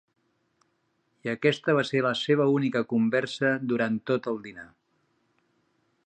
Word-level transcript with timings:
I 1.27 1.31
aquesta 1.33 1.75
va 1.79 1.83
ser 1.89 2.01
la 2.05 2.13
seva 2.21 2.47
única 2.53 2.83
conversa 2.93 3.51
durant 3.73 4.01
tot 4.13 4.31
el 4.33 4.41
dinar. 4.47 4.69